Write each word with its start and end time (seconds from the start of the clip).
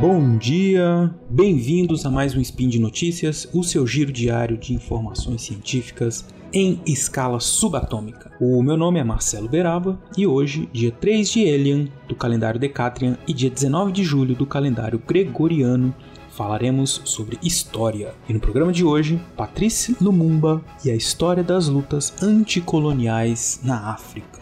Bom 0.00 0.38
dia, 0.38 1.12
bem-vindos 1.28 2.06
a 2.06 2.10
mais 2.10 2.32
um 2.36 2.40
Spin 2.40 2.68
de 2.68 2.78
Notícias, 2.78 3.48
o 3.52 3.64
seu 3.64 3.84
giro 3.84 4.12
diário 4.12 4.56
de 4.56 4.72
informações 4.72 5.42
científicas 5.42 6.24
em 6.52 6.80
escala 6.86 7.40
subatômica. 7.40 8.30
O 8.40 8.62
meu 8.62 8.76
nome 8.76 9.00
é 9.00 9.04
Marcelo 9.04 9.48
Beraba 9.48 10.00
e 10.16 10.24
hoje, 10.24 10.68
dia 10.72 10.92
3 10.92 11.28
de 11.28 11.40
Elian 11.40 11.88
do 12.06 12.14
calendário 12.14 12.60
Decatrian 12.60 13.18
e 13.26 13.32
dia 13.32 13.50
19 13.50 13.90
de 13.90 14.04
julho 14.04 14.36
do 14.36 14.46
calendário 14.46 15.02
Gregoriano, 15.04 15.92
falaremos 16.30 17.02
sobre 17.04 17.36
história. 17.42 18.14
E 18.28 18.32
no 18.32 18.38
programa 18.38 18.70
de 18.70 18.84
hoje, 18.84 19.20
Patrice 19.36 19.96
Lumumba 20.00 20.64
e 20.84 20.92
a 20.92 20.94
história 20.94 21.42
das 21.42 21.66
lutas 21.66 22.14
anticoloniais 22.22 23.60
na 23.64 23.90
África. 23.90 24.38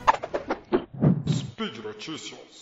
Speed 1.27 1.79
Notícias. 1.83 2.56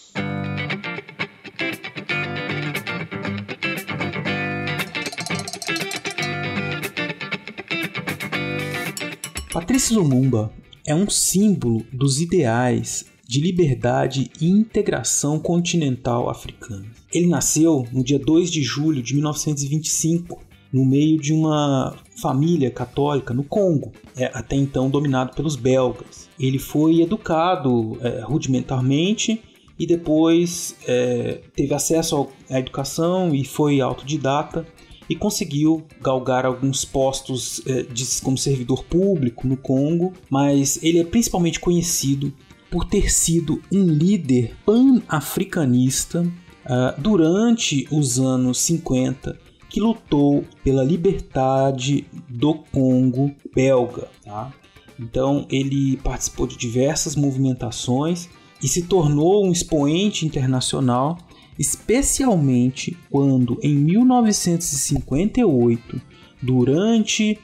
Patrice 9.64 9.94
Lumumba 9.94 10.52
é 10.86 10.94
um 10.94 11.08
símbolo 11.08 11.86
dos 11.90 12.20
ideais 12.20 13.06
de 13.26 13.40
liberdade 13.40 14.30
e 14.38 14.46
integração 14.46 15.38
continental 15.38 16.28
africana. 16.28 16.84
Ele 17.10 17.28
nasceu 17.28 17.88
no 17.90 18.04
dia 18.04 18.18
2 18.18 18.50
de 18.50 18.62
julho 18.62 19.02
de 19.02 19.14
1925, 19.14 20.38
no 20.70 20.84
meio 20.84 21.18
de 21.18 21.32
uma 21.32 21.96
família 22.20 22.70
católica 22.70 23.32
no 23.32 23.42
Congo, 23.42 23.90
é, 24.14 24.30
até 24.34 24.54
então 24.54 24.90
dominado 24.90 25.34
pelos 25.34 25.56
belgas. 25.56 26.28
Ele 26.38 26.58
foi 26.58 27.00
educado 27.00 27.96
é, 28.02 28.20
rudimentarmente 28.20 29.40
e 29.78 29.86
depois 29.86 30.76
é, 30.86 31.40
teve 31.56 31.72
acesso 31.72 32.28
à 32.50 32.58
educação 32.58 33.34
e 33.34 33.46
foi 33.46 33.80
autodidata 33.80 34.66
e 35.08 35.14
conseguiu 35.14 35.84
galgar 36.00 36.46
alguns 36.46 36.84
postos 36.84 37.60
é, 37.66 37.82
de, 37.82 38.04
como 38.22 38.38
servidor 38.38 38.84
público 38.84 39.46
no 39.46 39.56
Congo, 39.56 40.12
mas 40.30 40.82
ele 40.82 40.98
é 40.98 41.04
principalmente 41.04 41.60
conhecido 41.60 42.32
por 42.70 42.84
ter 42.84 43.12
sido 43.12 43.62
um 43.70 43.84
líder 43.84 44.56
pan-africanista 44.64 46.22
uh, 46.22 47.00
durante 47.00 47.86
os 47.90 48.18
anos 48.18 48.58
50 48.60 49.38
que 49.68 49.80
lutou 49.80 50.44
pela 50.62 50.84
liberdade 50.84 52.06
do 52.28 52.54
Congo 52.54 53.34
belga. 53.54 54.08
Tá? 54.24 54.52
Então 54.98 55.46
ele 55.50 55.96
participou 55.98 56.46
de 56.46 56.56
diversas 56.56 57.16
movimentações 57.16 58.28
e 58.62 58.68
se 58.68 58.82
tornou 58.82 59.44
um 59.44 59.52
expoente 59.52 60.24
internacional, 60.24 61.18
especialmente 61.58 62.96
quando 63.10 63.58
em 63.62 63.74
1958, 63.74 66.00
durante 66.42 67.38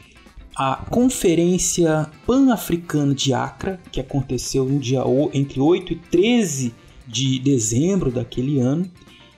a 0.56 0.76
Conferência 0.76 2.10
Pan-Africana 2.26 3.14
de 3.14 3.32
Accra, 3.32 3.80
que 3.90 4.00
aconteceu 4.00 4.64
no 4.64 4.78
dia 4.78 5.00
entre 5.32 5.60
8 5.60 5.92
e 5.92 5.96
13 5.96 6.74
de 7.06 7.38
dezembro 7.38 8.10
daquele 8.10 8.60
ano, 8.60 8.90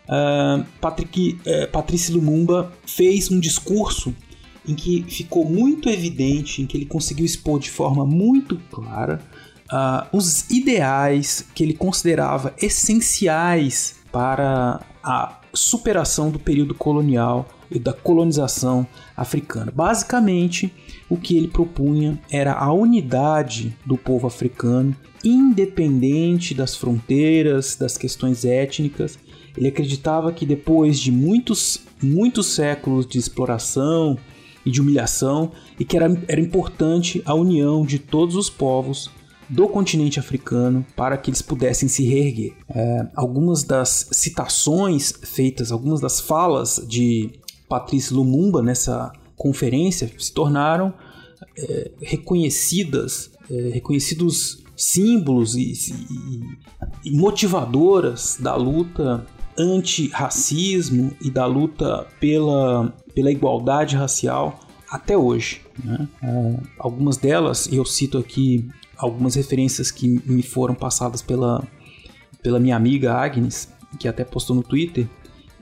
uh, 0.08 0.64
Patrick, 0.80 1.38
uh, 1.46 1.70
Patrícia 1.70 2.14
Lumumba 2.14 2.72
fez 2.86 3.30
um 3.30 3.38
discurso 3.38 4.14
em 4.66 4.74
que 4.74 5.04
ficou 5.08 5.44
muito 5.44 5.88
evidente, 5.88 6.62
em 6.62 6.66
que 6.66 6.76
ele 6.76 6.86
conseguiu 6.86 7.24
expor 7.24 7.58
de 7.58 7.70
forma 7.70 8.06
muito 8.06 8.56
clara 8.70 9.20
uh, 9.72 10.16
os 10.16 10.48
ideais 10.50 11.46
que 11.54 11.62
ele 11.62 11.74
considerava 11.74 12.54
essenciais 12.60 14.01
para 14.12 14.80
a 15.02 15.40
superação 15.54 16.30
do 16.30 16.38
período 16.38 16.74
colonial 16.74 17.48
e 17.70 17.78
da 17.78 17.92
colonização 17.92 18.86
africana. 19.16 19.72
Basicamente, 19.74 20.72
o 21.08 21.16
que 21.16 21.36
ele 21.36 21.48
propunha 21.48 22.20
era 22.30 22.52
a 22.52 22.72
unidade 22.72 23.76
do 23.84 23.96
povo 23.96 24.26
africano, 24.26 24.94
independente 25.24 26.54
das 26.54 26.76
fronteiras, 26.76 27.74
das 27.76 27.96
questões 27.96 28.44
étnicas. 28.44 29.18
Ele 29.56 29.68
acreditava 29.68 30.32
que 30.32 30.46
depois 30.46 30.98
de 30.98 31.10
muitos, 31.10 31.80
muitos 32.02 32.46
séculos 32.46 33.06
de 33.06 33.18
exploração 33.18 34.18
e 34.64 34.70
de 34.70 34.80
humilhação, 34.80 35.50
e 35.78 35.84
que 35.84 35.96
era, 35.96 36.06
era 36.28 36.40
importante 36.40 37.20
a 37.24 37.34
união 37.34 37.84
de 37.84 37.98
todos 37.98 38.36
os 38.36 38.48
povos 38.48 39.10
do 39.52 39.68
continente 39.68 40.18
africano 40.18 40.84
para 40.96 41.18
que 41.18 41.28
eles 41.28 41.42
pudessem 41.42 41.86
se 41.86 42.04
reerguer. 42.04 42.54
É, 42.74 43.06
algumas 43.14 43.62
das 43.62 44.08
citações 44.10 45.12
feitas, 45.22 45.70
algumas 45.70 46.00
das 46.00 46.20
falas 46.20 46.82
de 46.88 47.30
Patrice 47.68 48.14
Lumumba 48.14 48.62
nessa 48.62 49.12
conferência 49.36 50.10
se 50.18 50.32
tornaram 50.32 50.94
é, 51.58 51.90
reconhecidas, 52.00 53.30
é, 53.50 53.70
reconhecidos 53.74 54.62
símbolos 54.74 55.54
e, 55.54 55.72
e, 55.72 57.10
e 57.10 57.12
motivadoras 57.12 58.38
da 58.40 58.56
luta 58.56 59.26
anti-racismo 59.58 61.14
e 61.20 61.30
da 61.30 61.44
luta 61.44 62.06
pela, 62.18 62.90
pela 63.14 63.30
igualdade 63.30 63.96
racial 63.96 64.58
até 64.90 65.14
hoje. 65.14 65.60
Né? 65.84 66.08
É, 66.22 66.56
algumas 66.78 67.18
delas, 67.18 67.68
eu 67.70 67.84
cito 67.84 68.16
aqui 68.16 68.66
algumas 68.96 69.34
referências 69.34 69.90
que 69.90 70.08
me 70.08 70.42
foram 70.42 70.74
passadas 70.74 71.22
pela, 71.22 71.62
pela 72.42 72.60
minha 72.60 72.76
amiga 72.76 73.12
Agnes, 73.14 73.68
que 73.98 74.08
até 74.08 74.24
postou 74.24 74.56
no 74.56 74.62
Twitter, 74.62 75.08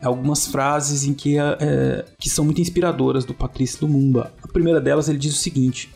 algumas 0.02 0.46
frases 0.46 1.04
em 1.04 1.12
que, 1.12 1.38
é, 1.38 2.04
que 2.18 2.28
são 2.28 2.44
muito 2.44 2.60
inspiradoras 2.60 3.24
do 3.24 3.34
Patrício 3.34 3.86
Lumumba. 3.86 4.32
A 4.42 4.48
primeira 4.48 4.80
delas 4.80 5.08
ele 5.08 5.18
diz 5.18 5.34
o 5.34 5.38
seguinte: 5.38 5.90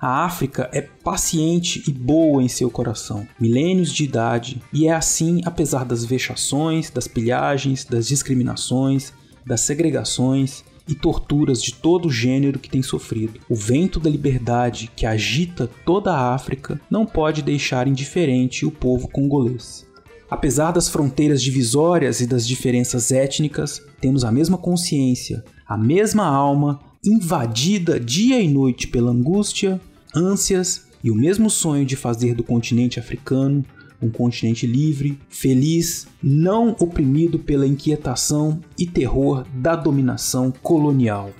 a 0.00 0.24
África 0.24 0.68
é 0.72 0.80
paciente 0.80 1.82
e 1.86 1.92
boa 1.92 2.42
em 2.42 2.48
seu 2.48 2.70
coração, 2.70 3.26
milênios 3.38 3.92
de 3.92 4.04
idade, 4.04 4.62
e 4.72 4.88
é 4.88 4.92
assim 4.92 5.40
apesar 5.44 5.84
das 5.84 6.04
vexações, 6.04 6.90
das 6.90 7.06
pilhagens, 7.06 7.84
das 7.84 8.08
discriminações, 8.08 9.12
das 9.46 9.60
segregações 9.60 10.64
e 10.88 10.94
torturas 10.94 11.62
de 11.62 11.74
todo 11.74 12.10
gênero 12.10 12.58
que 12.58 12.68
tem 12.68 12.82
sofrido. 12.82 13.40
O 13.48 13.54
vento 13.54 14.00
da 14.00 14.10
liberdade 14.10 14.90
que 14.94 15.06
agita 15.06 15.70
toda 15.84 16.12
a 16.12 16.34
África 16.34 16.80
não 16.90 17.06
pode 17.06 17.42
deixar 17.42 17.86
indiferente 17.86 18.66
o 18.66 18.70
povo 18.70 19.08
congolês. 19.08 19.86
Apesar 20.30 20.72
das 20.72 20.88
fronteiras 20.88 21.42
divisórias 21.42 22.20
e 22.20 22.26
das 22.26 22.46
diferenças 22.46 23.12
étnicas, 23.12 23.82
temos 24.00 24.24
a 24.24 24.32
mesma 24.32 24.56
consciência, 24.56 25.44
a 25.66 25.76
mesma 25.76 26.24
alma, 26.24 26.80
invadida 27.04 28.00
dia 28.00 28.40
e 28.40 28.48
noite 28.48 28.88
pela 28.88 29.10
angústia, 29.10 29.80
ânsias 30.14 30.86
e 31.04 31.10
o 31.10 31.14
mesmo 31.14 31.50
sonho 31.50 31.84
de 31.84 31.96
fazer 31.96 32.34
do 32.34 32.42
continente 32.42 32.98
africano 32.98 33.64
um 34.02 34.10
continente 34.10 34.66
livre, 34.66 35.18
feliz, 35.28 36.06
não 36.22 36.76
oprimido 36.80 37.38
pela 37.38 37.66
inquietação 37.66 38.60
e 38.78 38.86
terror 38.86 39.46
da 39.54 39.76
dominação 39.76 40.52
colonial. 40.62 41.30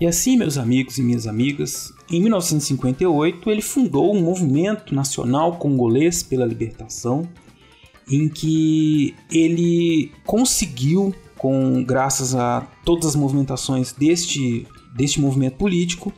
E 0.00 0.06
assim, 0.06 0.36
meus 0.36 0.58
amigos 0.58 0.98
e 0.98 1.02
minhas 1.02 1.26
amigas, 1.26 1.92
em 2.10 2.20
1958 2.20 3.48
ele 3.50 3.62
fundou 3.62 4.14
um 4.14 4.20
movimento 4.20 4.94
nacional 4.94 5.56
congolês 5.56 6.22
pela 6.22 6.44
libertação, 6.44 7.22
em 8.10 8.28
que 8.28 9.14
ele 9.30 10.10
conseguiu, 10.26 11.14
com 11.38 11.84
graças 11.84 12.34
a 12.34 12.62
todas 12.84 13.06
as 13.06 13.16
movimentações 13.16 13.92
deste, 13.92 14.66
deste 14.94 15.20
movimento 15.20 15.56
político, 15.56 16.12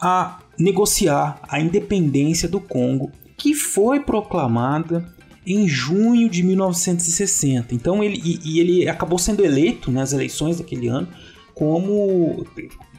a 0.00 0.40
negociar 0.58 1.40
a 1.48 1.60
independência 1.60 2.48
do 2.48 2.60
Congo, 2.60 3.12
que 3.38 3.54
foi 3.54 4.00
proclamada 4.00 5.06
em 5.46 5.66
junho 5.66 6.28
de 6.28 6.42
1960. 6.42 7.74
Então 7.74 8.04
ele 8.04 8.20
e, 8.22 8.40
e 8.44 8.60
ele 8.60 8.88
acabou 8.88 9.18
sendo 9.18 9.42
eleito 9.42 9.90
nas 9.90 10.12
eleições 10.12 10.58
daquele 10.58 10.88
ano 10.88 11.08
como 11.54 12.44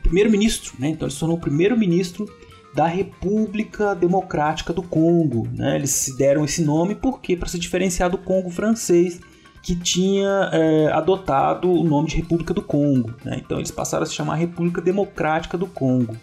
primeiro-ministro, 0.01 0.73
né? 0.79 0.89
Então 0.89 1.05
ele 1.05 1.13
se 1.13 1.19
tornou 1.19 1.37
o 1.37 1.39
primeiro-ministro 1.39 2.27
da 2.73 2.87
República 2.87 3.93
Democrática 3.93 4.73
do 4.73 4.81
Congo. 4.81 5.47
Né? 5.53 5.75
Eles 5.75 5.91
se 5.91 6.17
deram 6.17 6.45
esse 6.45 6.63
nome 6.63 6.95
porque 6.95 7.35
para 7.35 7.47
se 7.47 7.59
diferenciar 7.59 8.09
do 8.09 8.17
Congo 8.17 8.49
francês, 8.49 9.19
que 9.61 9.75
tinha 9.75 10.49
é, 10.53 10.91
adotado 10.91 11.69
o 11.69 11.83
nome 11.83 12.07
de 12.07 12.15
República 12.15 12.53
do 12.53 12.61
Congo. 12.61 13.13
Né? 13.23 13.41
Então 13.43 13.57
eles 13.57 13.71
passaram 13.71 14.03
a 14.03 14.05
se 14.05 14.13
chamar 14.13 14.35
República 14.35 14.81
Democrática 14.81 15.57
do 15.57 15.67
Congo. 15.67 16.15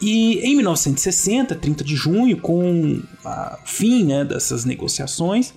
E 0.00 0.38
em 0.40 0.56
1960, 0.56 1.54
30 1.54 1.84
de 1.84 1.94
junho, 1.94 2.36
com 2.38 3.02
o 3.24 3.66
fim 3.66 4.04
né, 4.04 4.24
dessas 4.24 4.64
negociações, 4.64 5.52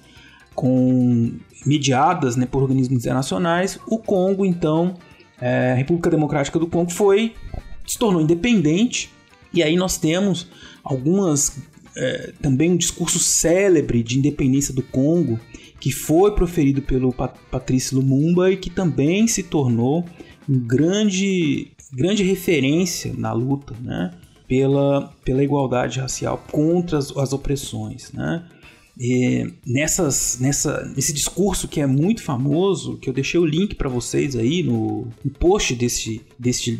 com 0.53 1.31
mediadas 1.65 2.35
né, 2.35 2.45
por 2.45 2.61
organismos 2.61 2.99
internacionais, 2.99 3.79
o 3.87 3.97
Congo, 3.97 4.45
então, 4.45 4.95
é, 5.39 5.71
a 5.71 5.75
República 5.75 6.09
Democrática 6.09 6.59
do 6.59 6.67
Congo 6.67 6.91
foi 6.91 7.33
se 7.85 7.97
tornou 7.97 8.21
independente 8.21 9.09
e 9.53 9.61
aí 9.61 9.75
nós 9.75 9.97
temos 9.97 10.47
algumas. 10.83 11.57
É, 11.95 12.33
também 12.41 12.71
um 12.71 12.75
discurso 12.75 13.19
célebre 13.19 14.01
de 14.01 14.17
independência 14.17 14.73
do 14.73 14.81
Congo, 14.81 15.39
que 15.79 15.91
foi 15.91 16.33
proferido 16.33 16.81
pelo 16.81 17.13
Patrício 17.13 17.97
Lumumba 17.97 18.49
e 18.49 18.57
que 18.57 18.71
também 18.71 19.27
se 19.27 19.43
tornou 19.43 20.03
um 20.49 20.57
grande, 20.57 21.67
grande 21.91 22.23
referência 22.23 23.13
na 23.15 23.31
luta 23.31 23.75
né, 23.79 24.11
pela, 24.53 25.11
pela 25.25 25.43
igualdade 25.43 25.99
racial 25.99 26.37
contra 26.51 26.99
as, 26.99 27.09
as 27.17 27.33
opressões. 27.33 28.11
Né. 28.11 28.47
E 28.99 29.51
nessas, 29.65 30.37
nessa, 30.39 30.85
nesse 30.95 31.11
discurso 31.11 31.67
que 31.67 31.81
é 31.81 31.87
muito 31.87 32.21
famoso, 32.21 32.97
que 32.97 33.09
eu 33.09 33.13
deixei 33.13 33.39
o 33.39 33.45
link 33.45 33.73
para 33.73 33.89
vocês 33.89 34.35
aí 34.35 34.61
no, 34.61 35.07
no 35.25 35.31
post 35.31 35.73
desse, 35.73 36.21
desse, 36.37 36.79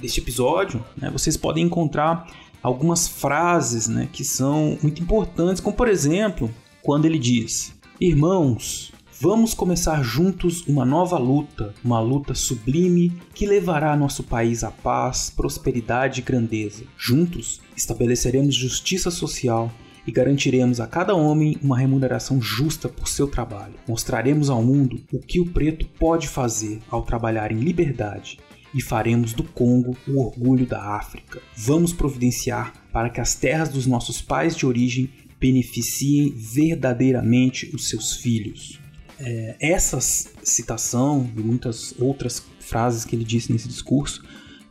desse 0.00 0.18
episódio, 0.18 0.82
né, 0.96 1.10
vocês 1.10 1.36
podem 1.36 1.66
encontrar 1.66 2.26
algumas 2.62 3.06
frases 3.06 3.86
né, 3.86 4.08
que 4.10 4.24
são 4.24 4.78
muito 4.82 5.02
importantes, 5.02 5.60
como 5.60 5.76
por 5.76 5.88
exemplo, 5.88 6.50
quando 6.80 7.04
ele 7.04 7.18
diz: 7.18 7.74
Irmãos, 8.00 8.94
vamos 9.22 9.54
começar 9.54 10.02
juntos 10.02 10.66
uma 10.66 10.84
nova 10.84 11.16
luta, 11.16 11.72
uma 11.84 12.00
luta 12.00 12.34
sublime 12.34 13.12
que 13.32 13.46
levará 13.46 13.96
nosso 13.96 14.24
país 14.24 14.64
à 14.64 14.70
paz, 14.72 15.30
prosperidade 15.30 16.18
e 16.18 16.24
grandeza. 16.24 16.82
Juntos 16.98 17.60
estabeleceremos 17.76 18.52
justiça 18.52 19.12
social 19.12 19.70
e 20.04 20.10
garantiremos 20.10 20.80
a 20.80 20.88
cada 20.88 21.14
homem 21.14 21.56
uma 21.62 21.78
remuneração 21.78 22.42
justa 22.42 22.88
por 22.88 23.06
seu 23.06 23.28
trabalho. 23.28 23.74
Mostraremos 23.86 24.50
ao 24.50 24.60
mundo 24.60 25.00
o 25.12 25.20
que 25.20 25.38
o 25.38 25.46
preto 25.46 25.86
pode 26.00 26.26
fazer 26.26 26.80
ao 26.90 27.02
trabalhar 27.02 27.52
em 27.52 27.60
liberdade 27.60 28.40
e 28.74 28.82
faremos 28.82 29.32
do 29.32 29.44
Congo 29.44 29.96
o 30.08 30.20
orgulho 30.20 30.66
da 30.66 30.96
África. 30.96 31.40
Vamos 31.56 31.92
providenciar 31.92 32.72
para 32.92 33.08
que 33.08 33.20
as 33.20 33.36
terras 33.36 33.68
dos 33.68 33.86
nossos 33.86 34.20
pais 34.20 34.56
de 34.56 34.66
origem 34.66 35.08
beneficiem 35.38 36.34
verdadeiramente 36.36 37.70
os 37.72 37.88
seus 37.88 38.16
filhos. 38.16 38.81
É, 39.24 39.56
essa 39.60 40.00
citação 40.00 41.30
e 41.36 41.40
muitas 41.40 41.94
outras 41.98 42.42
frases 42.58 43.04
que 43.04 43.14
ele 43.14 43.24
disse 43.24 43.52
nesse 43.52 43.68
discurso 43.68 44.22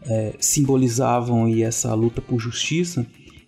é, 0.06 0.34
simbolizavam 0.40 1.46
aí 1.46 1.64
essa 1.64 1.94
luta 1.94 2.22
por 2.22 2.40
justiça 2.40 3.06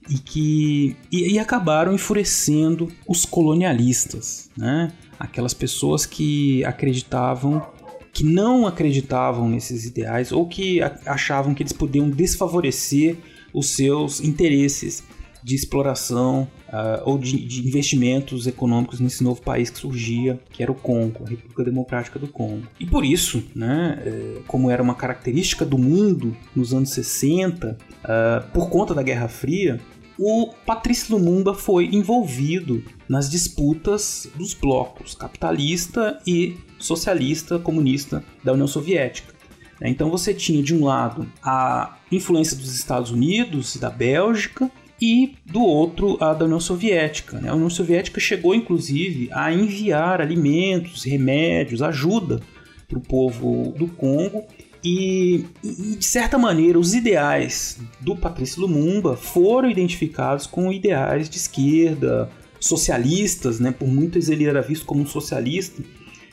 e 0.09 0.17
que 0.17 0.95
e, 1.11 1.33
e, 1.33 1.39
acabaram 1.39 1.93
enfurecendo 1.93 2.91
os 3.07 3.25
colonialistas, 3.25 4.49
né? 4.57 4.91
Aquelas 5.19 5.53
pessoas 5.53 6.05
que 6.05 6.63
acreditavam 6.65 7.65
que 8.11 8.23
não 8.23 8.67
acreditavam 8.67 9.49
nesses 9.49 9.85
ideais 9.85 10.31
ou 10.31 10.47
que 10.47 10.79
achavam 11.05 11.53
que 11.55 11.63
eles 11.63 11.73
podiam 11.73 12.09
desfavorecer 12.09 13.17
os 13.51 13.69
seus 13.69 14.21
interesses 14.21 15.03
de 15.43 15.55
exploração 15.55 16.47
uh, 16.69 17.01
ou 17.03 17.17
de, 17.17 17.37
de, 17.45 17.67
investimentos 17.67 18.47
econômicos 18.47 18.99
nesse 18.99 19.23
novo 19.23 19.41
país 19.41 19.69
que 19.69 19.77
surgia, 19.77 20.39
que 20.49 20.63
era 20.63 20.71
o 20.71 20.75
Congo, 20.75 21.25
a 21.25 21.29
República 21.29 21.63
Democrática 21.63 22.17
do 22.17 22.27
Congo. 22.27 22.65
E 22.79 22.85
por 22.85 23.03
isso, 23.03 23.43
né, 23.53 24.01
eh, 24.05 24.41
como 24.47 24.69
era 24.69 24.81
uma 24.81 24.95
característica 24.95 25.65
do 25.65 25.77
mundo 25.77 26.35
nos 26.55 26.73
anos 26.73 26.89
60, 26.91 27.71
uh, 27.71 27.77
ah, 28.03 28.49
por 28.53 28.69
conta 28.69 28.93
da 28.93 29.03
Guerra 29.03 29.27
Fria, 29.27 29.79
o 30.17 30.53
Patrício 30.65 31.17
Lumumba 31.17 31.53
foi 31.53 31.87
envolvido 31.87 32.83
nas 33.09 33.29
disputas 33.29 34.29
dos 34.35 34.53
blocos 34.53 35.15
capitalista 35.15 36.19
e 36.25 36.57
socialista 36.77 37.57
comunista 37.59 38.23
da 38.43 38.53
União 38.53 38.67
Soviética. 38.67 39.33
Então 39.81 40.09
você 40.09 40.33
tinha 40.33 40.61
de 40.63 40.73
um 40.73 40.85
lado 40.85 41.27
a 41.41 41.97
influência 42.11 42.55
dos 42.55 42.73
Estados 42.75 43.11
Unidos 43.11 43.75
e 43.75 43.79
da 43.79 43.89
Bélgica 43.89 44.71
e 45.05 45.35
do 45.45 45.61
outro 45.61 46.17
a 46.23 46.33
da 46.33 46.45
União 46.45 46.61
Soviética. 46.61 47.37
Né? 47.37 47.49
A 47.49 47.55
União 47.55 47.69
Soviética 47.69 48.21
chegou 48.21 48.55
inclusive 48.55 49.27
a 49.33 49.51
enviar 49.53 50.21
alimentos, 50.21 51.03
remédios, 51.03 51.81
ajuda 51.81 52.39
para 52.87 52.97
o 52.97 53.01
povo 53.01 53.73
do 53.77 53.87
Congo 53.87 54.45
e, 54.81 55.45
e, 55.61 55.95
de 55.97 56.05
certa 56.05 56.37
maneira, 56.37 56.79
os 56.79 56.93
ideais 56.93 57.79
do 57.99 58.15
Patrício 58.15 58.61
Lumumba 58.61 59.17
foram 59.17 59.69
identificados 59.69 60.47
com 60.47 60.71
ideais 60.71 61.29
de 61.29 61.35
esquerda, 61.35 62.29
socialistas, 62.57 63.59
né? 63.59 63.71
Por 63.71 63.87
muitas 63.89 64.29
ele 64.29 64.45
era 64.45 64.61
visto 64.61 64.85
como 64.85 65.01
um 65.01 65.05
socialista, 65.05 65.83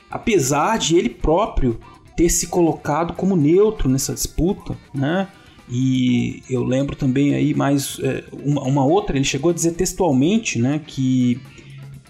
apesar 0.09 0.79
de 0.79 0.97
ele 0.97 1.09
próprio 1.09 1.81
ter 2.17 2.29
se 2.29 2.47
colocado 2.47 3.15
como 3.15 3.35
neutro 3.35 3.89
nessa 3.89 4.15
disputa, 4.15 4.77
né? 4.95 5.29
E 5.71 6.43
eu 6.51 6.65
lembro 6.65 6.97
também 6.97 7.35
aí 7.35 7.55
mais 7.55 8.01
é, 8.03 8.25
uma, 8.45 8.63
uma, 8.63 8.85
outra, 8.85 9.17
ele 9.17 9.25
chegou 9.25 9.51
a 9.51 9.55
dizer 9.55 9.73
textualmente, 9.73 10.59
né, 10.59 10.81
que 10.85 11.41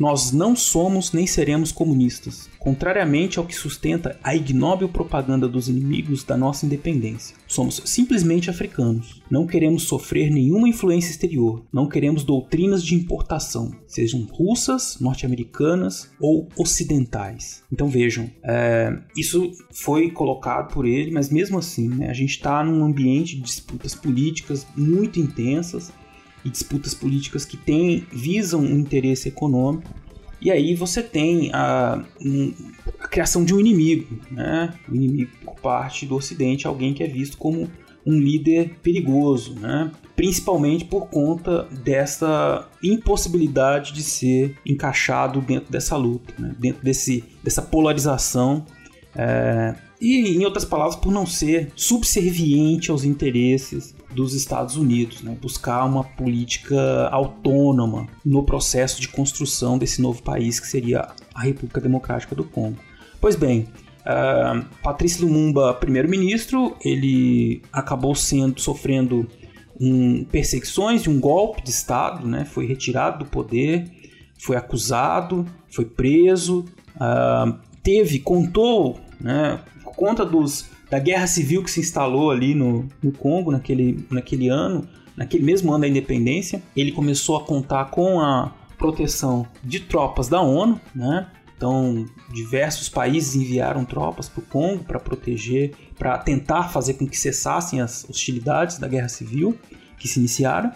nós 0.00 0.32
não 0.32 0.56
somos 0.56 1.12
nem 1.12 1.26
seremos 1.26 1.70
comunistas, 1.70 2.48
contrariamente 2.58 3.38
ao 3.38 3.44
que 3.44 3.54
sustenta 3.54 4.18
a 4.24 4.34
ignóbil 4.34 4.88
propaganda 4.88 5.46
dos 5.46 5.68
inimigos 5.68 6.24
da 6.24 6.38
nossa 6.38 6.64
independência. 6.64 7.36
Somos 7.46 7.82
simplesmente 7.84 8.48
africanos. 8.48 9.20
Não 9.30 9.46
queremos 9.46 9.82
sofrer 9.82 10.30
nenhuma 10.30 10.68
influência 10.68 11.10
exterior. 11.10 11.64
Não 11.70 11.86
queremos 11.86 12.24
doutrinas 12.24 12.82
de 12.82 12.94
importação, 12.94 13.72
sejam 13.86 14.22
russas, 14.22 14.98
norte-americanas 15.00 16.10
ou 16.18 16.48
ocidentais. 16.56 17.62
Então 17.70 17.86
vejam, 17.86 18.30
é, 18.42 18.98
isso 19.14 19.52
foi 19.70 20.10
colocado 20.10 20.72
por 20.72 20.86
ele, 20.86 21.10
mas 21.10 21.28
mesmo 21.28 21.58
assim, 21.58 21.88
né, 21.88 22.08
a 22.08 22.14
gente 22.14 22.30
está 22.30 22.64
num 22.64 22.82
ambiente 22.82 23.36
de 23.36 23.42
disputas 23.42 23.94
políticas 23.94 24.66
muito 24.74 25.20
intensas 25.20 25.92
e 26.44 26.50
disputas 26.50 26.94
políticas 26.94 27.44
que 27.44 27.56
têm, 27.56 28.06
visam 28.12 28.60
um 28.60 28.78
interesse 28.78 29.28
econômico. 29.28 29.90
E 30.40 30.50
aí 30.50 30.74
você 30.74 31.02
tem 31.02 31.50
a, 31.52 32.02
a 32.98 33.08
criação 33.08 33.44
de 33.44 33.54
um 33.54 33.60
inimigo, 33.60 34.18
né? 34.30 34.72
Um 34.88 34.94
inimigo 34.94 35.32
por 35.44 35.56
parte 35.56 36.06
do 36.06 36.16
Ocidente, 36.16 36.66
alguém 36.66 36.94
que 36.94 37.02
é 37.02 37.06
visto 37.06 37.36
como 37.36 37.68
um 38.06 38.18
líder 38.18 38.78
perigoso, 38.82 39.54
né? 39.54 39.90
principalmente 40.16 40.84
por 40.84 41.08
conta 41.08 41.64
dessa 41.84 42.68
impossibilidade 42.82 43.92
de 43.92 44.02
ser 44.02 44.56
encaixado 44.66 45.40
dentro 45.40 45.70
dessa 45.70 45.96
luta, 45.96 46.32
né? 46.38 46.54
dentro 46.58 46.82
desse, 46.82 47.24
dessa 47.42 47.62
polarização. 47.62 48.64
É... 49.14 49.74
e, 50.00 50.36
em 50.36 50.44
outras 50.44 50.64
palavras, 50.64 50.96
por 50.96 51.12
não 51.12 51.26
ser 51.26 51.72
subserviente 51.74 52.90
aos 52.90 53.04
interesses 53.04 53.94
dos 54.14 54.34
Estados 54.34 54.76
Unidos, 54.76 55.22
né? 55.22 55.36
buscar 55.40 55.84
uma 55.84 56.04
política 56.04 57.08
autônoma 57.10 58.06
no 58.24 58.42
processo 58.44 59.00
de 59.00 59.08
construção 59.08 59.78
desse 59.78 60.02
novo 60.02 60.22
país 60.22 60.58
que 60.58 60.66
seria 60.66 61.08
a 61.34 61.42
República 61.42 61.80
Democrática 61.80 62.34
do 62.34 62.44
Congo. 62.44 62.78
Pois 63.20 63.36
bem, 63.36 63.68
uh, 64.00 64.64
Patrício 64.82 65.26
Lumumba, 65.26 65.74
primeiro-ministro, 65.74 66.76
ele 66.84 67.62
acabou 67.72 68.14
sendo 68.14 68.60
sofrendo 68.60 69.28
um, 69.80 70.24
perseguições 70.24 71.02
de 71.02 71.10
um 71.10 71.20
golpe 71.20 71.62
de 71.62 71.70
Estado, 71.70 72.26
né? 72.26 72.44
foi 72.44 72.66
retirado 72.66 73.24
do 73.24 73.30
poder, 73.30 73.90
foi 74.38 74.56
acusado, 74.56 75.46
foi 75.70 75.84
preso, 75.84 76.64
uh, 76.96 77.58
teve, 77.82 78.18
contou, 78.18 78.98
né, 79.20 79.60
por 79.82 79.94
conta 79.94 80.24
dos 80.24 80.66
da 80.90 80.98
guerra 80.98 81.26
civil 81.26 81.62
que 81.62 81.70
se 81.70 81.80
instalou 81.80 82.30
ali 82.30 82.54
no, 82.54 82.88
no 83.02 83.12
Congo 83.12 83.52
naquele, 83.52 84.04
naquele 84.10 84.48
ano, 84.48 84.86
naquele 85.16 85.44
mesmo 85.44 85.72
ano 85.72 85.82
da 85.82 85.88
independência, 85.88 86.62
ele 86.76 86.92
começou 86.92 87.36
a 87.36 87.44
contar 87.44 87.86
com 87.86 88.20
a 88.20 88.52
proteção 88.76 89.46
de 89.62 89.80
tropas 89.80 90.28
da 90.28 90.40
ONU, 90.40 90.80
né? 90.94 91.28
Então, 91.56 92.06
diversos 92.32 92.88
países 92.88 93.34
enviaram 93.36 93.84
tropas 93.84 94.30
para 94.30 94.40
o 94.40 94.46
Congo 94.46 94.82
para 94.82 94.98
proteger, 94.98 95.74
para 95.98 96.16
tentar 96.16 96.70
fazer 96.70 96.94
com 96.94 97.06
que 97.06 97.18
cessassem 97.18 97.82
as 97.82 98.08
hostilidades 98.08 98.78
da 98.78 98.88
guerra 98.88 99.08
civil 99.08 99.56
que 99.98 100.08
se 100.08 100.18
iniciaram. 100.18 100.70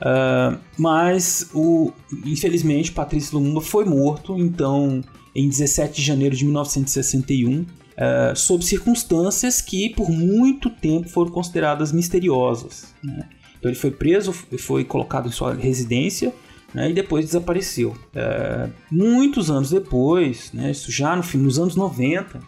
Uh, 0.00 0.56
mas, 0.78 1.50
o, 1.52 1.92
infelizmente, 2.24 2.92
Patrício 2.92 3.36
Lumumba 3.36 3.60
foi 3.60 3.84
morto, 3.84 4.38
então, 4.38 5.02
em 5.34 5.48
17 5.48 5.96
de 5.96 6.06
janeiro 6.06 6.36
de 6.36 6.44
1961, 6.44 7.66
uh, 8.00 8.34
sob 8.34 8.64
circunstâncias 8.64 9.60
que 9.60 9.90
por 9.90 10.10
muito 10.10 10.70
tempo 10.70 11.08
foram 11.08 11.30
consideradas 11.30 11.92
misteriosas. 11.92 12.94
Né? 13.04 13.28
Então 13.58 13.70
ele 13.70 13.78
foi 13.78 13.90
preso, 13.90 14.32
foi 14.32 14.84
colocado 14.84 15.28
em 15.28 15.32
sua 15.32 15.54
residência 15.54 16.32
né, 16.72 16.90
e 16.90 16.94
depois 16.94 17.26
desapareceu. 17.26 17.90
Uh, 17.90 18.72
muitos 18.90 19.50
anos 19.50 19.70
depois, 19.70 20.50
né, 20.52 20.70
isso 20.70 20.90
já 20.90 21.14
no 21.14 21.22
nos 21.38 21.58
anos 21.58 21.76
90, 21.76 22.38
uh, 22.38 22.42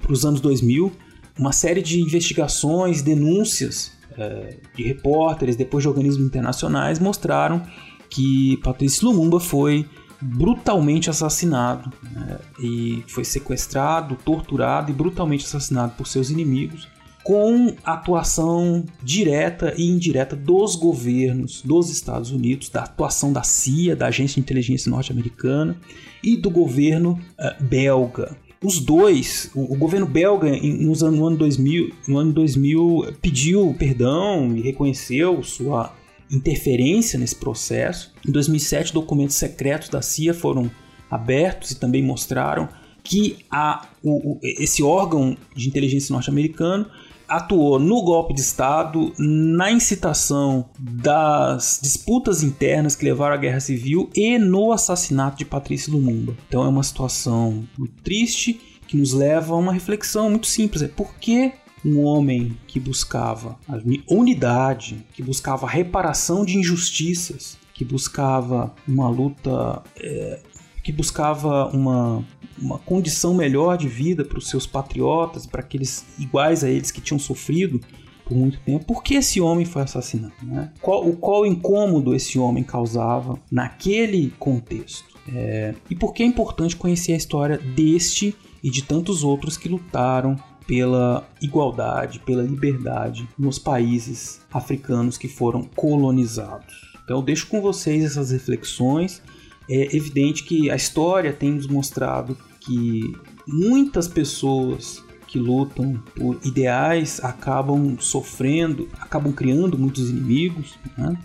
para 0.00 0.12
os 0.12 0.24
anos 0.24 0.40
2000, 0.40 0.92
uma 1.38 1.52
série 1.52 1.82
de 1.82 2.00
investigações, 2.00 3.02
denúncias 3.02 3.92
uh, 4.12 4.76
de 4.76 4.84
repórteres, 4.84 5.56
depois 5.56 5.82
de 5.82 5.88
organismos 5.88 6.26
internacionais, 6.26 6.98
mostraram 6.98 7.62
que 8.08 8.56
Patrício 8.58 9.06
Lumumba 9.06 9.40
foi 9.40 9.86
brutalmente 10.20 11.08
assassinado 11.08 11.92
né? 12.12 12.38
e 12.60 13.04
foi 13.08 13.24
sequestrado, 13.24 14.16
torturado 14.16 14.90
e 14.90 14.94
brutalmente 14.94 15.44
assassinado 15.44 15.94
por 15.96 16.06
seus 16.06 16.30
inimigos 16.30 16.88
com 17.28 17.74
atuação 17.84 18.86
direta 19.02 19.74
e 19.76 19.86
indireta 19.86 20.34
dos 20.34 20.74
governos 20.74 21.60
dos 21.60 21.90
Estados 21.90 22.30
Unidos, 22.30 22.70
da 22.70 22.84
atuação 22.84 23.30
da 23.32 23.42
CIA, 23.42 23.94
da 23.94 24.06
Agência 24.06 24.36
de 24.36 24.40
Inteligência 24.40 24.90
Norte-Americana 24.90 25.76
e 26.22 26.38
do 26.38 26.48
governo 26.48 27.20
uh, 27.38 27.62
belga. 27.62 28.34
Os 28.64 28.80
dois, 28.80 29.50
o, 29.54 29.76
governo 29.76 30.06
belga 30.06 30.48
no, 30.50 31.26
ano 31.26 31.36
2000, 31.36 31.94
no 32.08 32.18
ano 32.18 32.32
2000 32.32 33.14
pediu 33.20 33.76
perdão 33.78 34.56
e 34.56 34.62
reconheceu 34.62 35.42
sua 35.42 35.92
interferência 36.30 37.18
nesse 37.18 37.36
processo. 37.36 38.12
Em 38.26 38.30
2007, 38.30 38.92
documentos 38.92 39.36
secretos 39.36 39.88
da 39.88 40.02
CIA 40.02 40.34
foram 40.34 40.70
abertos 41.10 41.70
e 41.70 41.76
também 41.76 42.02
mostraram 42.02 42.68
que 43.02 43.38
a, 43.50 43.88
o, 44.02 44.32
o, 44.32 44.40
esse 44.42 44.82
órgão 44.82 45.36
de 45.54 45.68
inteligência 45.68 46.12
norte-americano 46.12 46.86
atuou 47.28 47.78
no 47.78 48.02
golpe 48.02 48.32
de 48.32 48.40
Estado, 48.40 49.12
na 49.18 49.70
incitação 49.70 50.70
das 50.78 51.78
disputas 51.82 52.42
internas 52.42 52.96
que 52.96 53.04
levaram 53.04 53.34
à 53.34 53.38
guerra 53.38 53.60
civil 53.60 54.08
e 54.14 54.38
no 54.38 54.72
assassinato 54.72 55.36
de 55.36 55.44
Patrícia 55.44 55.92
Lumumba. 55.92 56.34
Então 56.48 56.64
é 56.64 56.68
uma 56.68 56.82
situação 56.82 57.64
triste 58.02 58.58
que 58.86 58.96
nos 58.96 59.12
leva 59.12 59.52
a 59.52 59.58
uma 59.58 59.72
reflexão 59.72 60.30
muito 60.30 60.46
simples: 60.46 60.82
é 60.82 60.88
por 60.88 61.14
que 61.16 61.52
um 61.84 62.02
homem 62.04 62.56
que 62.66 62.80
buscava 62.80 63.58
a 63.68 63.78
unidade, 64.08 65.04
que 65.12 65.22
buscava 65.22 65.66
a 65.66 65.70
reparação 65.70 66.44
de 66.44 66.58
injustiças, 66.58 67.56
que 67.74 67.84
buscava 67.84 68.74
uma 68.86 69.08
luta, 69.08 69.82
é, 70.00 70.40
que 70.82 70.90
buscava 70.90 71.68
uma, 71.68 72.24
uma 72.60 72.78
condição 72.78 73.34
melhor 73.34 73.76
de 73.76 73.88
vida 73.88 74.24
para 74.24 74.38
os 74.38 74.48
seus 74.48 74.66
patriotas, 74.66 75.46
para 75.46 75.60
aqueles 75.60 76.04
iguais 76.18 76.64
a 76.64 76.68
eles 76.68 76.90
que 76.90 77.00
tinham 77.00 77.18
sofrido 77.18 77.80
por 78.24 78.36
muito 78.36 78.60
tempo. 78.60 78.84
Por 78.84 79.02
que 79.02 79.14
esse 79.14 79.40
homem 79.40 79.64
foi 79.64 79.82
assassinado? 79.82 80.34
Né? 80.42 80.70
Qual, 80.80 81.08
o 81.08 81.16
qual 81.16 81.46
incômodo 81.46 82.14
esse 82.14 82.38
homem 82.38 82.62
causava 82.62 83.38
naquele 83.50 84.30
contexto? 84.38 85.16
É, 85.32 85.74
e 85.90 85.94
por 85.94 86.12
que 86.12 86.22
é 86.22 86.26
importante 86.26 86.76
conhecer 86.76 87.12
a 87.12 87.16
história 87.16 87.58
deste 87.58 88.34
e 88.62 88.70
de 88.70 88.82
tantos 88.82 89.22
outros 89.22 89.56
que 89.56 89.68
lutaram 89.68 90.36
pela 90.68 91.26
igualdade, 91.40 92.18
pela 92.20 92.42
liberdade 92.42 93.26
nos 93.38 93.58
países 93.58 94.42
africanos 94.52 95.16
que 95.16 95.26
foram 95.26 95.64
colonizados. 95.64 96.92
Então 97.02 97.24
deixo 97.24 97.46
com 97.46 97.62
vocês 97.62 98.04
essas 98.04 98.30
reflexões. 98.30 99.22
É 99.68 99.96
evidente 99.96 100.44
que 100.44 100.70
a 100.70 100.76
história 100.76 101.32
tem 101.32 101.52
nos 101.52 101.66
mostrado 101.66 102.36
que 102.60 103.00
muitas 103.46 104.06
pessoas 104.06 105.02
que 105.26 105.38
lutam 105.38 106.02
por 106.14 106.38
ideais 106.44 107.18
acabam 107.24 107.96
sofrendo, 107.98 108.88
acabam 109.00 109.32
criando 109.32 109.78
muitos 109.78 110.10
inimigos, 110.10 110.78
né? 110.98 111.16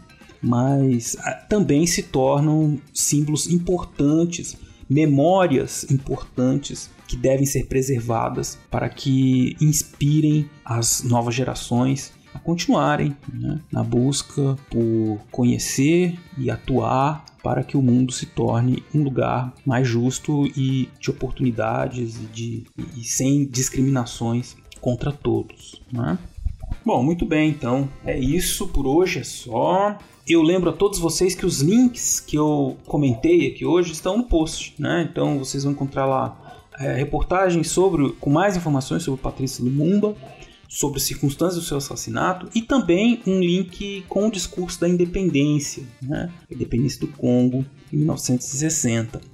mas 0.41 1.17
ah, 1.19 1.31
também 1.49 1.85
se 1.85 2.03
tornam 2.03 2.79
símbolos 2.93 3.49
importantes, 3.49 4.55
memórias 4.89 5.85
importantes 5.91 6.89
que 7.13 7.17
devem 7.17 7.45
ser 7.45 7.67
preservadas 7.67 8.57
para 8.71 8.89
que 8.89 9.55
inspirem 9.61 10.49
as 10.65 11.03
novas 11.03 11.35
gerações 11.35 12.11
a 12.33 12.39
continuarem 12.39 13.15
né, 13.31 13.59
na 13.71 13.83
busca 13.83 14.57
por 14.67 15.19
conhecer 15.29 16.17
e 16.39 16.49
atuar 16.49 17.23
para 17.43 17.63
que 17.63 17.77
o 17.77 17.83
mundo 17.83 18.11
se 18.11 18.25
torne 18.25 18.83
um 18.95 19.03
lugar 19.03 19.53
mais 19.63 19.87
justo 19.87 20.47
e 20.57 20.89
de 20.99 21.11
oportunidades 21.11 22.15
e, 22.15 22.25
de, 22.33 22.63
e 22.97 23.03
sem 23.03 23.45
discriminações 23.45 24.57
contra 24.81 25.11
todos. 25.11 25.83
Né? 25.91 26.17
Bom, 26.83 27.03
muito 27.03 27.27
bem, 27.27 27.51
então 27.51 27.87
é 28.03 28.17
isso 28.17 28.67
por 28.69 28.87
hoje, 28.87 29.19
é 29.19 29.23
só. 29.23 29.99
Eu 30.27 30.41
lembro 30.41 30.69
a 30.69 30.73
todos 30.73 30.99
vocês 30.99 31.35
que 31.35 31.45
os 31.45 31.59
links 31.59 32.21
que 32.21 32.37
eu 32.37 32.77
comentei 32.85 33.47
aqui 33.47 33.65
hoje 33.65 33.91
estão 33.91 34.17
no 34.17 34.23
post, 34.23 34.73
né? 34.79 35.07
Então 35.11 35.37
vocês 35.37 35.63
vão 35.63 35.73
encontrar 35.73 36.05
lá 36.05 36.61
é, 36.79 36.93
reportagens 36.93 37.69
sobre, 37.69 38.13
com 38.13 38.29
mais 38.29 38.55
informações 38.55 39.03
sobre 39.03 39.19
Patrícia 39.21 39.63
Lumumba, 39.63 40.15
sobre 40.69 40.97
as 40.97 41.03
circunstâncias 41.03 41.61
do 41.61 41.67
seu 41.67 41.77
assassinato 41.77 42.47
e 42.55 42.61
também 42.61 43.21
um 43.27 43.39
link 43.39 44.05
com 44.07 44.27
o 44.27 44.31
discurso 44.31 44.79
da 44.79 44.87
independência, 44.87 45.83
né? 46.01 46.31
independência 46.49 47.01
do 47.01 47.07
Congo 47.07 47.65
em 47.91 47.97
1960. 47.97 49.32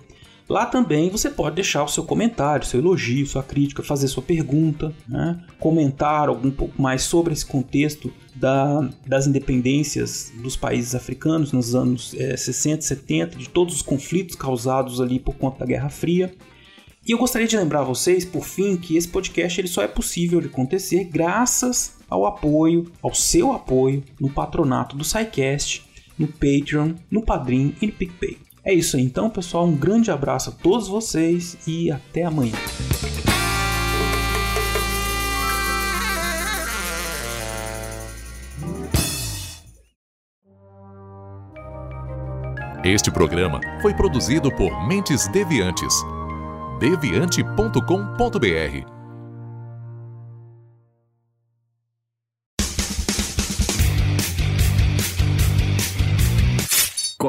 Lá 0.50 0.66
também 0.66 1.12
você 1.12 1.30
pode 1.30 1.56
deixar 1.56 1.84
o 1.84 1.88
seu 1.88 2.04
comentário, 2.04 2.66
seu 2.66 2.80
elogio, 2.80 3.28
sua 3.28 3.44
crítica, 3.44 3.84
fazer 3.84 4.08
sua 4.08 4.24
pergunta, 4.24 4.92
né? 5.08 5.40
comentar 5.60 6.28
algum 6.28 6.50
pouco 6.50 6.82
mais 6.82 7.04
sobre 7.04 7.34
esse 7.34 7.46
contexto 7.46 8.12
da, 8.34 8.90
das 9.06 9.28
independências 9.28 10.34
dos 10.42 10.56
países 10.56 10.96
africanos 10.96 11.52
nos 11.52 11.76
anos 11.76 12.16
é, 12.18 12.36
60 12.36 12.82
70, 12.82 13.38
de 13.38 13.48
todos 13.48 13.76
os 13.76 13.82
conflitos 13.84 14.36
causados 14.36 15.00
ali 15.00 15.20
por 15.20 15.36
conta 15.36 15.60
da 15.60 15.66
Guerra 15.68 15.90
Fria. 15.90 16.34
E 17.06 17.12
eu 17.12 17.20
gostaria 17.20 17.48
de 17.48 17.56
lembrar 17.56 17.84
vocês, 17.84 18.26
por 18.26 18.44
fim, 18.44 18.76
que 18.76 18.98
esse 18.98 19.08
podcast 19.08 19.62
ele 19.62 19.68
só 19.68 19.84
é 19.84 19.88
possível 19.88 20.42
de 20.42 20.48
acontecer 20.48 21.04
graças 21.04 21.98
ao 22.10 22.26
apoio, 22.26 22.92
ao 23.04 23.14
seu 23.14 23.52
apoio 23.52 24.04
no 24.20 24.32
patronato 24.32 24.96
do 24.96 25.04
SciCast, 25.04 25.86
no 26.18 26.28
Patreon, 26.28 26.96
no 27.10 27.22
Padrim 27.22 27.76
e 27.80 27.86
no 27.86 27.94
PicPay. 27.94 28.49
É 28.64 28.74
isso 28.74 28.98
aí 28.98 29.04
então, 29.04 29.30
pessoal. 29.30 29.66
Um 29.66 29.76
grande 29.76 30.12
abraço 30.12 30.50
a 30.50 30.54
todos 30.54 30.88
vocês 30.88 31.58
e 31.68 31.92
até 31.92 32.24
amanhã. 32.24 32.56
Este 42.84 43.12
programa 43.12 43.60
foi 43.82 43.94
produzido 43.94 44.50
por 44.56 44.88
Mentes 44.88 45.28
Deviantes 45.28 45.94
deviante.com.br. 46.80 48.99